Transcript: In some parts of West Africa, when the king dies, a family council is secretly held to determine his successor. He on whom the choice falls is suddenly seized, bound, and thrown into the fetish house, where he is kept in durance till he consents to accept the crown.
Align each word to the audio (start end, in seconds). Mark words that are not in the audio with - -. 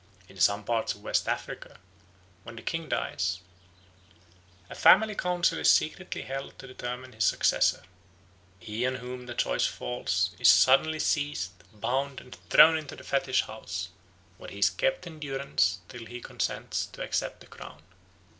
In 0.27 0.39
some 0.39 0.63
parts 0.63 0.95
of 0.95 1.03
West 1.03 1.27
Africa, 1.29 1.77
when 2.41 2.55
the 2.55 2.63
king 2.63 2.89
dies, 2.89 3.39
a 4.67 4.73
family 4.73 5.13
council 5.13 5.59
is 5.59 5.69
secretly 5.71 6.23
held 6.23 6.57
to 6.57 6.65
determine 6.65 7.11
his 7.13 7.23
successor. 7.23 7.83
He 8.57 8.83
on 8.87 8.95
whom 8.95 9.27
the 9.27 9.35
choice 9.35 9.67
falls 9.67 10.31
is 10.39 10.49
suddenly 10.49 10.97
seized, 10.97 11.51
bound, 11.79 12.19
and 12.19 12.35
thrown 12.49 12.77
into 12.79 12.95
the 12.95 13.03
fetish 13.03 13.43
house, 13.43 13.89
where 14.39 14.49
he 14.49 14.57
is 14.57 14.71
kept 14.71 15.05
in 15.05 15.19
durance 15.19 15.81
till 15.87 16.07
he 16.07 16.19
consents 16.19 16.87
to 16.87 17.03
accept 17.03 17.39
the 17.41 17.45
crown. 17.45 17.83